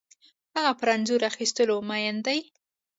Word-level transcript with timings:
هغه 0.55 0.71
پر 0.79 0.87
انځور 0.95 1.21
اخیستلو 1.31 1.75
مین 1.89 2.17
ده 2.25 2.35